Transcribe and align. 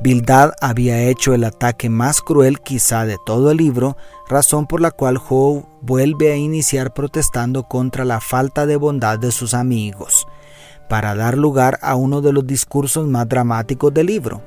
Bildad 0.00 0.52
había 0.60 1.02
hecho 1.02 1.34
el 1.34 1.44
ataque 1.44 1.88
más 1.88 2.20
cruel 2.20 2.60
quizá 2.60 3.06
de 3.06 3.16
todo 3.24 3.50
el 3.50 3.58
libro, 3.58 3.96
razón 4.28 4.66
por 4.66 4.80
la 4.80 4.90
cual 4.90 5.18
Job 5.18 5.66
vuelve 5.80 6.32
a 6.32 6.36
iniciar 6.36 6.92
protestando 6.92 7.64
contra 7.64 8.04
la 8.04 8.20
falta 8.20 8.66
de 8.66 8.76
bondad 8.76 9.18
de 9.18 9.32
sus 9.32 9.54
amigos, 9.54 10.26
para 10.88 11.14
dar 11.14 11.38
lugar 11.38 11.78
a 11.80 11.94
uno 11.94 12.20
de 12.20 12.32
los 12.32 12.46
discursos 12.46 13.06
más 13.06 13.28
dramáticos 13.28 13.94
del 13.94 14.06
libro. 14.06 14.42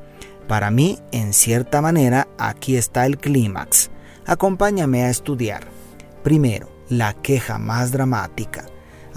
Para 0.47 0.69
mí, 0.69 0.99
en 1.11 1.33
cierta 1.33 1.81
manera, 1.81 2.27
aquí 2.37 2.75
está 2.75 3.05
el 3.05 3.17
clímax. 3.17 3.89
Acompáñame 4.25 5.03
a 5.03 5.09
estudiar. 5.09 5.67
Primero, 6.23 6.69
la 6.89 7.13
queja 7.13 7.57
más 7.57 7.91
dramática. 7.91 8.65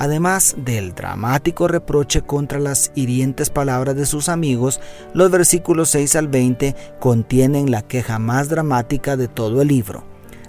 Además 0.00 0.54
del 0.56 0.95
dramático 0.95 1.68
reproche 1.68 2.22
contra 2.22 2.59
las 2.59 2.90
hirientes 2.95 3.50
palabras 3.50 3.96
de 3.96 4.06
sus 4.06 4.30
amigos, 4.30 4.80
los 5.12 5.30
versículos 5.30 5.90
6 5.90 6.16
al 6.16 6.28
20 6.28 6.74
contienen 6.98 7.70
la 7.70 7.82
queja 7.82 8.18
más 8.18 8.48
dramática 8.48 9.18
de 9.18 9.28
todo 9.28 9.60
el 9.60 9.68
libro. 9.68 10.02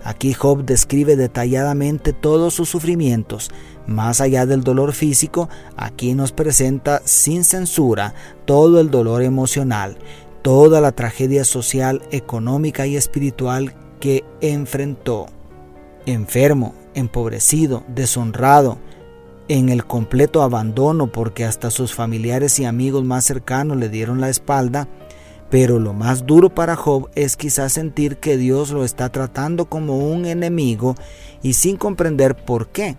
Aquí 0.06 0.32
Job 0.32 0.64
describe 0.64 1.18
detalladamente 1.18 2.14
todos 2.14 2.54
sus 2.54 2.70
sufrimientos. 2.70 3.52
Más 3.88 4.22
allá 4.22 4.46
del 4.46 4.64
dolor 4.64 4.94
físico, 4.94 5.50
aquí 5.76 6.14
nos 6.14 6.32
presenta 6.32 7.02
sin 7.04 7.44
censura 7.44 8.14
todo 8.46 8.80
el 8.80 8.90
dolor 8.90 9.22
emocional, 9.22 9.98
toda 10.44 10.80
la 10.80 10.94
tragedia 10.94 11.44
social, 11.44 12.02
económica 12.12 12.88
y 12.88 12.96
espiritual 12.96 13.76
que 14.00 14.24
enfrentó. 14.40 15.26
Enfermo, 16.06 16.74
empobrecido, 16.94 17.84
deshonrado, 17.90 18.78
en 19.52 19.68
el 19.68 19.86
completo 19.86 20.44
abandono 20.44 21.08
porque 21.08 21.44
hasta 21.44 21.72
sus 21.72 21.94
familiares 21.94 22.58
y 22.60 22.64
amigos 22.64 23.04
más 23.04 23.26
cercanos 23.26 23.76
le 23.76 23.90
dieron 23.90 24.22
la 24.22 24.30
espalda, 24.30 24.88
pero 25.50 25.78
lo 25.78 25.92
más 25.92 26.26
duro 26.26 26.56
para 26.56 26.78
Job 26.78 27.10
es 27.16 27.36
quizás 27.36 27.74
sentir 27.74 28.16
que 28.16 28.38
Dios 28.38 28.72
lo 28.72 28.86
está 28.86 29.10
tratando 29.10 29.66
como 29.66 29.98
un 29.98 30.26
enemigo 30.26 30.96
y 31.44 31.52
sin 31.52 31.76
comprender 31.76 32.34
por 32.34 32.70
qué. 32.70 32.96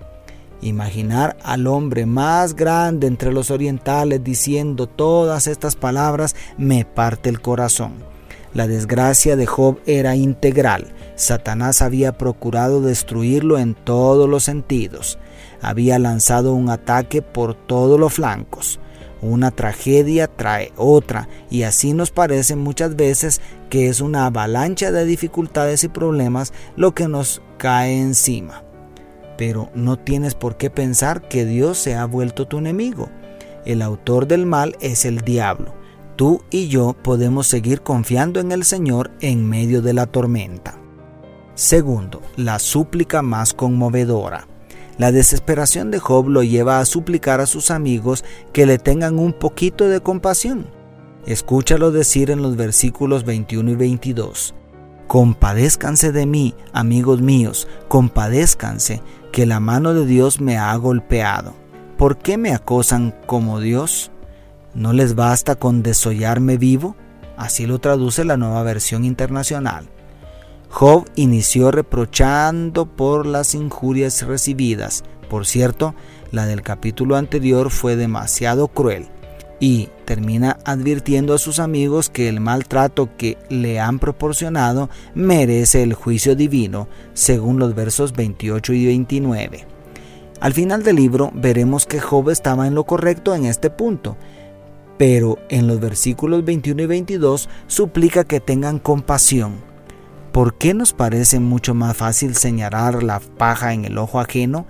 Imaginar 0.61 1.39
al 1.43 1.67
hombre 1.67 2.05
más 2.05 2.55
grande 2.55 3.07
entre 3.07 3.33
los 3.33 3.51
orientales 3.51 4.23
diciendo 4.23 4.87
todas 4.87 5.47
estas 5.47 5.75
palabras 5.75 6.37
me 6.59 6.85
parte 6.85 7.31
el 7.31 7.41
corazón. 7.41 8.12
La 8.55 8.67
desgracia 8.67 9.37
de 9.37 9.47
Job 9.47 9.79
era 9.87 10.15
integral. 10.17 10.93
Satanás 11.15 11.83
había 11.83 12.19
procurado 12.19 12.81
destruirlo 12.81 13.59
en 13.59 13.75
todos 13.75 14.29
los 14.29 14.45
sentidos 14.45 15.19
había 15.63 15.99
lanzado 15.99 16.53
un 16.53 16.69
ataque 16.69 17.23
por 17.23 17.55
todos 17.55 17.99
los 17.99 18.13
flancos. 18.13 18.81
Una 19.23 19.53
tragedia 19.53 20.27
trae 20.27 20.73
otra 20.77 21.29
y 21.49 21.63
así 21.63 21.95
nos 21.95 22.11
parece 22.11 22.57
muchas 22.57 22.97
veces 22.97 23.41
que 23.71 23.89
es 23.89 24.01
una 24.01 24.27
avalancha 24.27 24.91
de 24.91 25.05
dificultades 25.05 25.85
y 25.85 25.89
problemas 25.89 26.53
lo 26.77 26.93
que 26.93 27.07
nos 27.07 27.41
cae 27.57 28.01
encima. 28.01 28.65
Pero 29.39 29.71
no 29.75 29.97
tienes 29.97 30.35
por 30.35 30.57
qué 30.57 30.69
pensar 30.71 31.29
que 31.29 31.45
Dios 31.45 31.79
se 31.79 31.95
ha 31.95 32.05
vuelto 32.05 32.49
tu 32.49 32.59
enemigo. 32.59 33.09
El 33.65 33.81
autor 33.81 34.27
del 34.27 34.45
mal 34.45 34.77
es 34.81 35.05
el 35.05 35.21
diablo. 35.21 35.73
Tú 36.17 36.43
y 36.51 36.69
yo 36.69 36.95
podemos 37.03 37.47
seguir 37.47 37.83
confiando 37.83 38.41
en 38.41 38.53
el 38.53 38.65
Señor 38.65 39.11
en 39.21 39.49
medio 39.49 39.83
de 39.83 39.95
la 39.95 40.07
tormenta. 40.07 40.79
Segundo, 41.55 42.23
la 42.37 42.59
súplica 42.59 43.23
más 43.23 43.55
conmovedora. 43.55 44.47
La 44.99 45.11
desesperación 45.11 45.91
de 45.91 45.99
Job 45.99 46.29
lo 46.29 46.43
lleva 46.43 46.79
a 46.79 46.85
suplicar 46.85 47.41
a 47.41 47.47
sus 47.47 47.71
amigos 47.71 48.25
que 48.53 48.67
le 48.67 48.79
tengan 48.79 49.19
un 49.19 49.33
poquito 49.33 49.89
de 49.89 50.01
compasión. 50.01 50.67
Escúchalo 51.27 51.93
decir 51.93 52.31
en 52.31 52.43
los 52.43 52.57
versículos 52.57 53.25
21 53.25 53.71
y 53.71 53.75
22. 53.75 54.55
Compadézcanse 55.09 56.13
de 56.13 56.27
mí, 56.27 56.55
amigos 56.73 57.21
míos, 57.21 57.69
compadézcanse, 57.89 59.03
que 59.31 59.47
la 59.47 59.61
mano 59.61 59.95
de 59.95 60.07
Dios 60.07 60.41
me 60.41 60.59
ha 60.59 60.75
golpeado. 60.77 61.55
¿Por 61.97 62.19
qué 62.19 62.37
me 62.37 62.53
acosan 62.53 63.15
como 63.27 63.61
Dios? 63.61 64.12
¿No 64.75 64.95
les 64.95 65.15
basta 65.15 65.55
con 65.55 65.83
desollarme 65.83 66.57
vivo? 66.57 66.97
Así 67.37 67.67
lo 67.67 67.79
traduce 67.79 68.25
la 68.25 68.37
nueva 68.39 68.63
versión 68.63 69.05
internacional. 69.05 69.89
Job 70.71 71.05
inició 71.15 71.71
reprochando 71.71 72.87
por 72.87 73.27
las 73.27 73.55
injurias 73.55 74.23
recibidas. 74.23 75.05
Por 75.29 75.47
cierto, 75.47 75.95
la 76.31 76.47
del 76.47 76.63
capítulo 76.63 77.17
anterior 77.17 77.71
fue 77.71 77.97
demasiado 77.97 78.69
cruel. 78.69 79.09
Y 79.61 79.91
termina 80.07 80.59
advirtiendo 80.65 81.35
a 81.35 81.39
sus 81.39 81.59
amigos 81.59 82.09
que 82.09 82.31
el 82.31 82.41
maltrato 82.41 83.11
que 83.19 83.37
le 83.51 83.79
han 83.79 83.99
proporcionado 83.99 84.89
merece 85.15 85.83
el 85.83 85.93
juicio 85.93 86.35
divino, 86.35 86.89
según 87.13 87.59
los 87.59 87.75
versos 87.75 88.15
28 88.15 88.73
y 88.73 88.87
29. 88.87 89.67
Al 90.41 90.55
final 90.55 90.83
del 90.83 90.97
libro 90.97 91.31
veremos 91.35 91.87
que 91.87 92.01
Job 92.01 92.31
estaba 92.31 92.67
en 92.67 92.75
lo 92.75 92.85
correcto 92.85 93.35
en 93.35 93.45
este 93.45 93.71
punto, 93.71 94.17
pero 94.99 95.39
en 95.49 95.67
los 95.67 95.81
versículos 95.81 96.45
21 96.45 96.83
y 96.83 96.87
22 96.87 97.49
suplica 97.67 98.25
que 98.25 98.41
tengan 98.41 98.79
compasión 98.79 99.73
¿Por 100.33 100.55
qué 100.55 100.73
nos 100.73 100.95
parece 100.95 101.41
mucho 101.41 101.75
más 101.75 101.95
fácil 101.95 102.35
señalar 102.37 103.03
la 103.03 103.21
paja 103.21 103.75
en 103.75 103.85
el 103.85 103.99
ojo 103.99 104.19
ajeno? 104.19 104.67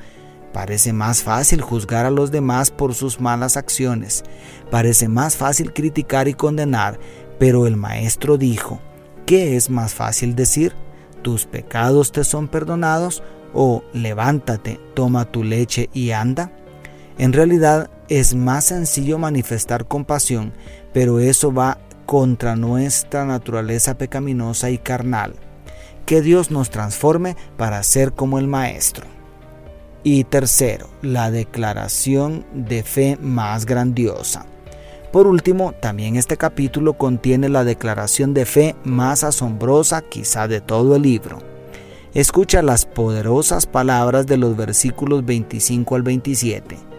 Parece 0.53 0.93
más 0.93 1.23
fácil 1.23 1.61
juzgar 1.61 2.05
a 2.05 2.11
los 2.11 2.33
demás 2.33 2.73
por 2.73 2.95
sus 2.95 3.21
malas 3.21 3.57
acciones. 3.57 4.25
Parece 4.73 5.07
más 5.07 5.37
fácil 5.37 5.73
criticar 5.73 6.27
y 6.27 6.35
condenar. 6.35 6.99
Pero 7.39 7.69
el 7.69 7.77
maestro 7.77 8.39
dijo, 8.39 8.81
¿qué 9.25 9.57
es 9.57 9.71
más 9.71 9.95
fácil 9.95 10.35
decir? 10.35 10.75
¿Tus 11.23 11.47
pecados 11.47 12.11
te 12.11 12.25
son 12.25 12.49
perdonados? 12.49 13.23
¿O 13.55 13.85
levántate, 13.93 14.81
toma 14.95 15.27
tu 15.27 15.45
leche 15.45 15.91
y 15.93 16.11
anda? 16.11 16.51
En 17.19 17.33
realidad 17.33 17.89
es 18.19 18.35
más 18.35 18.67
sencillo 18.67 19.17
manifestar 19.17 19.87
compasión, 19.87 20.53
pero 20.93 21.19
eso 21.19 21.51
va 21.51 21.79
contra 22.05 22.57
nuestra 22.57 23.25
naturaleza 23.25 23.97
pecaminosa 23.97 24.69
y 24.69 24.77
carnal 24.77 25.33
que 26.05 26.21
Dios 26.21 26.51
nos 26.51 26.69
transforme 26.69 27.37
para 27.57 27.83
ser 27.83 28.13
como 28.13 28.39
el 28.39 28.49
Maestro. 28.49 29.07
Y 30.03 30.25
tercero, 30.25 30.91
la 31.01 31.31
declaración 31.31 32.45
de 32.53 32.83
fe 32.83 33.17
más 33.19 33.65
grandiosa. 33.65 34.45
Por 35.11 35.27
último, 35.27 35.73
también 35.73 36.17
este 36.17 36.37
capítulo 36.37 36.99
contiene 36.99 37.49
la 37.49 37.65
declaración 37.65 38.35
de 38.35 38.45
fe 38.45 38.77
más 38.85 39.25
asombrosa 39.25 40.03
quizá 40.03 40.49
de 40.49 40.61
todo 40.61 40.97
el 40.97 41.03
libro. 41.03 41.39
Escucha 42.13 42.61
las 42.61 42.85
poderosas 42.85 43.65
palabras 43.65 44.27
de 44.27 44.37
los 44.37 44.55
versículos 44.55 45.25
25 45.25 45.95
al 45.95 46.03
27. 46.03 46.92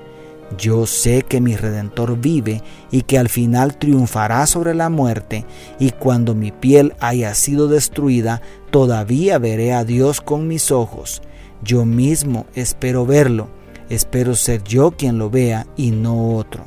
Yo 0.57 0.85
sé 0.85 1.23
que 1.23 1.41
mi 1.41 1.55
Redentor 1.55 2.17
vive 2.17 2.61
y 2.91 3.03
que 3.03 3.17
al 3.17 3.29
final 3.29 3.77
triunfará 3.77 4.45
sobre 4.45 4.73
la 4.73 4.89
muerte, 4.89 5.45
y 5.79 5.91
cuando 5.91 6.35
mi 6.35 6.51
piel 6.51 6.93
haya 6.99 7.33
sido 7.33 7.67
destruida, 7.67 8.41
todavía 8.69 9.37
veré 9.39 9.73
a 9.73 9.83
Dios 9.83 10.21
con 10.21 10.47
mis 10.47 10.71
ojos. 10.71 11.21
Yo 11.63 11.85
mismo 11.85 12.45
espero 12.55 13.05
verlo, 13.05 13.49
espero 13.89 14.35
ser 14.35 14.63
yo 14.63 14.91
quien 14.91 15.17
lo 15.17 15.29
vea 15.29 15.65
y 15.77 15.91
no 15.91 16.35
otro. 16.35 16.65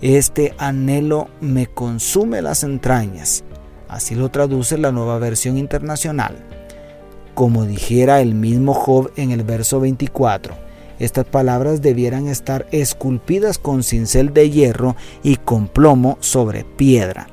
Este 0.00 0.54
anhelo 0.58 1.28
me 1.40 1.66
consume 1.66 2.42
las 2.42 2.64
entrañas. 2.64 3.44
Así 3.88 4.14
lo 4.14 4.30
traduce 4.30 4.78
la 4.78 4.90
nueva 4.90 5.18
versión 5.18 5.58
internacional. 5.58 6.36
Como 7.34 7.64
dijera 7.64 8.20
el 8.20 8.34
mismo 8.34 8.74
Job 8.74 9.10
en 9.16 9.30
el 9.30 9.42
verso 9.42 9.80
24, 9.80 10.54
estas 11.04 11.24
palabras 11.24 11.82
debieran 11.82 12.28
estar 12.28 12.66
esculpidas 12.70 13.58
con 13.58 13.82
cincel 13.82 14.32
de 14.32 14.50
hierro 14.50 14.96
y 15.22 15.36
con 15.36 15.68
plomo 15.68 16.16
sobre 16.20 16.64
piedra. 16.64 17.28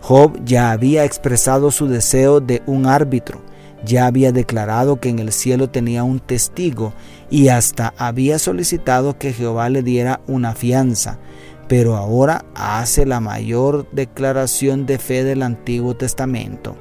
Job 0.00 0.38
ya 0.44 0.70
había 0.70 1.04
expresado 1.04 1.70
su 1.70 1.88
deseo 1.88 2.40
de 2.40 2.62
un 2.66 2.86
árbitro, 2.86 3.40
ya 3.84 4.06
había 4.06 4.32
declarado 4.32 5.00
que 5.00 5.08
en 5.08 5.18
el 5.18 5.32
cielo 5.32 5.70
tenía 5.70 6.04
un 6.04 6.20
testigo 6.20 6.92
y 7.30 7.48
hasta 7.48 7.94
había 7.98 8.38
solicitado 8.38 9.18
que 9.18 9.32
Jehová 9.32 9.68
le 9.68 9.82
diera 9.82 10.20
una 10.26 10.54
fianza, 10.54 11.18
pero 11.66 11.96
ahora 11.96 12.44
hace 12.54 13.06
la 13.06 13.20
mayor 13.20 13.90
declaración 13.90 14.86
de 14.86 14.98
fe 14.98 15.24
del 15.24 15.42
Antiguo 15.42 15.96
Testamento. 15.96 16.76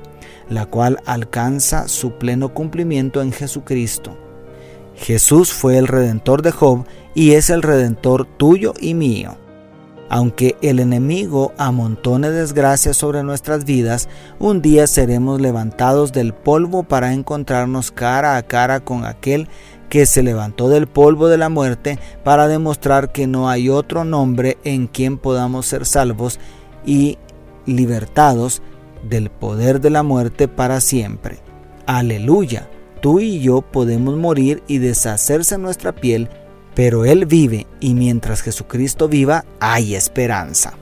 la 0.49 0.65
cual 0.65 0.99
alcanza 1.05 1.89
su 1.89 2.17
pleno 2.17 2.53
cumplimiento 2.53 3.21
en 3.21 3.33
Jesucristo. 3.33 4.26
Jesús 4.97 5.53
fue 5.53 5.77
el 5.77 5.87
redentor 5.87 6.41
de 6.41 6.51
Job 6.51 6.85
y 7.13 7.31
es 7.33 7.49
el 7.49 7.61
redentor 7.61 8.25
tuyo 8.25 8.73
y 8.79 8.93
mío. 8.93 9.37
Aunque 10.09 10.55
el 10.61 10.79
enemigo 10.79 11.53
amontone 11.57 12.29
desgracias 12.29 12.97
sobre 12.97 13.23
nuestras 13.23 13.65
vidas, 13.65 14.07
un 14.39 14.61
día 14.61 14.87
seremos 14.87 15.41
levantados 15.41 16.13
del 16.13 16.33
polvo 16.33 16.83
para 16.83 17.13
encontrarnos 17.13 17.91
cara 17.91 18.37
a 18.37 18.43
cara 18.43 18.79
con 18.79 19.05
aquel 19.05 19.49
que 19.89 20.05
se 20.05 20.23
levantó 20.23 20.69
del 20.69 20.87
polvo 20.87 21.27
de 21.27 21.37
la 21.37 21.49
muerte 21.49 21.99
para 22.23 22.47
demostrar 22.47 23.11
que 23.11 23.27
no 23.27 23.49
hay 23.49 23.69
otro 23.69 24.03
nombre 24.03 24.57
en 24.63 24.87
quien 24.87 25.17
podamos 25.17 25.65
ser 25.65 25.85
salvos 25.85 26.39
y 26.85 27.17
libertados 27.65 28.61
del 29.07 29.29
poder 29.29 29.81
de 29.81 29.89
la 29.89 30.03
muerte 30.03 30.47
para 30.47 30.81
siempre. 30.81 31.39
Aleluya, 31.85 32.69
tú 32.99 33.19
y 33.19 33.39
yo 33.39 33.61
podemos 33.61 34.15
morir 34.15 34.63
y 34.67 34.77
deshacerse 34.79 35.57
nuestra 35.57 35.93
piel 35.93 36.29
pero 36.77 37.05
Él 37.05 37.25
vive 37.25 37.65
y 37.79 37.95
mientras 37.95 38.43
Jesucristo 38.43 39.07
viva 39.07 39.45
hay 39.59 39.95
esperanza. 39.95 40.75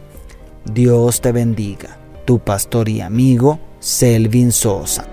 Dios 0.66 1.22
te 1.22 1.32
bendiga, 1.32 1.98
tu 2.26 2.40
pastor 2.40 2.90
y 2.90 3.00
amigo 3.00 3.62
Selvin 3.80 4.52
Sosa. 4.52 5.06